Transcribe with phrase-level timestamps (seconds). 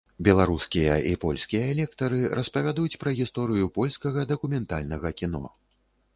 [0.27, 5.45] Беларускія і польскія лектары распавядуць пра гісторыю польскага дакументальнага кіно.